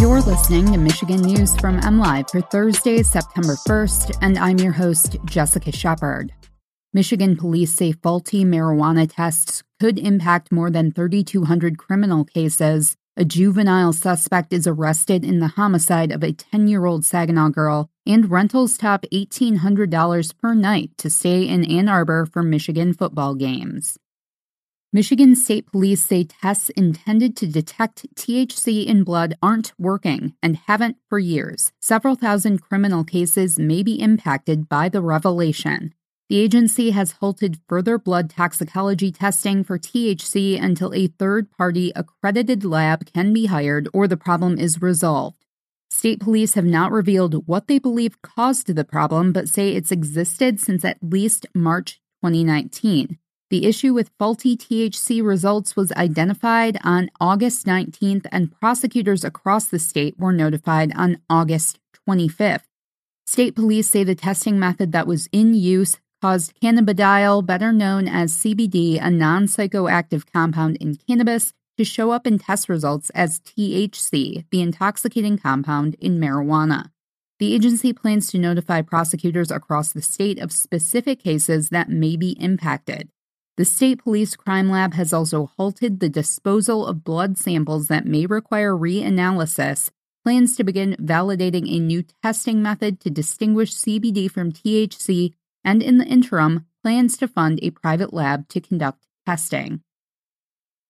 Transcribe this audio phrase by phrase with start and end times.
[0.00, 5.18] You're listening to Michigan News from MLive for Thursday, September 1st, and I'm your host,
[5.26, 6.32] Jessica Shepard.
[6.94, 12.96] Michigan police say faulty marijuana tests could impact more than 3,200 criminal cases.
[13.18, 17.90] A juvenile suspect is arrested in the homicide of a 10 year old Saginaw girl,
[18.06, 23.98] and rentals top $1,800 per night to stay in Ann Arbor for Michigan football games.
[24.92, 30.96] Michigan State Police say tests intended to detect THC in blood aren't working and haven't
[31.08, 31.70] for years.
[31.80, 35.94] Several thousand criminal cases may be impacted by the revelation.
[36.28, 42.64] The agency has halted further blood toxicology testing for THC until a third party accredited
[42.64, 45.46] lab can be hired or the problem is resolved.
[45.88, 50.58] State police have not revealed what they believe caused the problem, but say it's existed
[50.58, 53.18] since at least March 2019.
[53.50, 59.80] The issue with faulty THC results was identified on August 19th, and prosecutors across the
[59.80, 62.62] state were notified on August 25th.
[63.26, 68.36] State police say the testing method that was in use caused cannabidiol, better known as
[68.36, 74.44] CBD, a non psychoactive compound in cannabis, to show up in test results as THC,
[74.52, 76.90] the intoxicating compound in marijuana.
[77.40, 82.32] The agency plans to notify prosecutors across the state of specific cases that may be
[82.38, 83.08] impacted.
[83.60, 88.24] The State Police Crime Lab has also halted the disposal of blood samples that may
[88.24, 89.90] require reanalysis,
[90.24, 95.98] plans to begin validating a new testing method to distinguish CBD from THC, and in
[95.98, 99.82] the interim, plans to fund a private lab to conduct testing.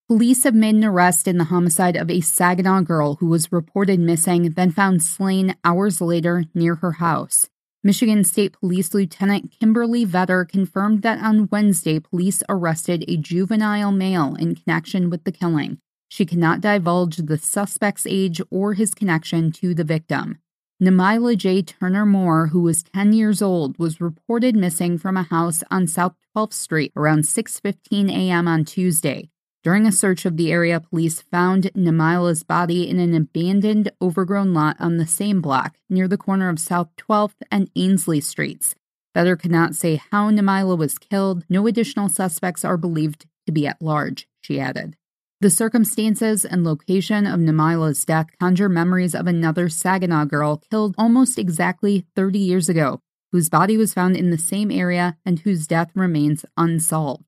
[0.07, 3.99] Police have made an arrest in the homicide of a Saginaw girl who was reported
[3.99, 7.49] missing, then found slain hours later near her house.
[7.83, 14.35] Michigan State Police Lieutenant Kimberly Vetter confirmed that on Wednesday, police arrested a juvenile male
[14.35, 15.79] in connection with the killing.
[16.07, 20.37] She cannot divulge the suspect's age or his connection to the victim.
[20.79, 21.63] Namila J.
[21.63, 26.13] Turner Moore, who was 10 years old, was reported missing from a house on South
[26.37, 28.47] 12th Street around 6:15 a.m.
[28.47, 29.30] on Tuesday.
[29.63, 34.75] During a search of the area, police found Namila's body in an abandoned, overgrown lot
[34.79, 38.73] on the same block, near the corner of South 12th and Ainsley Streets.
[39.15, 41.43] Vetter could not say how Namila was killed.
[41.47, 44.95] No additional suspects are believed to be at large, she added.
[45.41, 51.37] The circumstances and location of Namila's death conjure memories of another Saginaw girl killed almost
[51.37, 52.99] exactly 30 years ago,
[53.31, 57.25] whose body was found in the same area and whose death remains unsolved.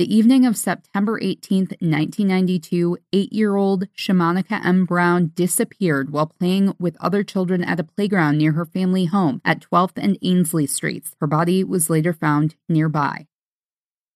[0.00, 4.86] The evening of September 18, 1992, eight year old Shamanika M.
[4.86, 9.60] Brown disappeared while playing with other children at a playground near her family home at
[9.60, 11.14] 12th and Ainsley Streets.
[11.20, 13.26] Her body was later found nearby.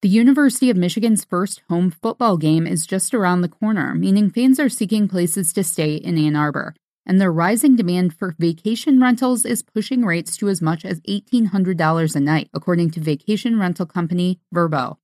[0.00, 4.58] The University of Michigan's first home football game is just around the corner, meaning fans
[4.58, 6.74] are seeking places to stay in Ann Arbor.
[7.04, 12.16] And the rising demand for vacation rentals is pushing rates to as much as $1,800
[12.16, 14.96] a night, according to vacation rental company Vrbo.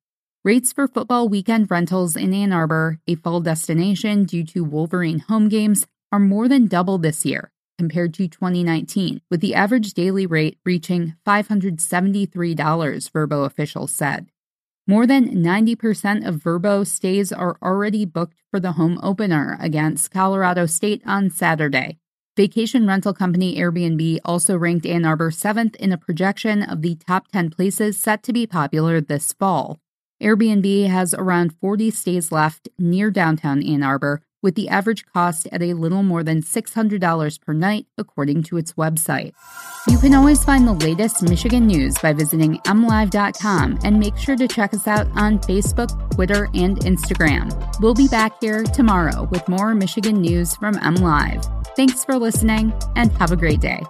[0.42, 5.50] Rates for football weekend rentals in Ann Arbor, a fall destination due to Wolverine home
[5.50, 10.58] games, are more than double this year compared to 2019, with the average daily rate
[10.64, 14.28] reaching $573, Vrbo officials said.
[14.86, 20.64] More than 90% of Vrbo stays are already booked for the home opener against Colorado
[20.64, 21.98] State on Saturday.
[22.34, 27.28] Vacation rental company Airbnb also ranked Ann Arbor seventh in a projection of the top
[27.28, 29.78] 10 places set to be popular this fall.
[30.22, 35.62] Airbnb has around 40 stays left near downtown Ann Arbor, with the average cost at
[35.62, 39.32] a little more than $600 per night, according to its website.
[39.86, 44.48] You can always find the latest Michigan news by visiting mlive.com and make sure to
[44.48, 47.50] check us out on Facebook, Twitter, and Instagram.
[47.80, 51.44] We'll be back here tomorrow with more Michigan news from MLive.
[51.76, 53.82] Thanks for listening and have a great day.